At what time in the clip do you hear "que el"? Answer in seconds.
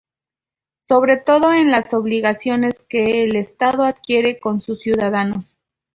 2.89-3.35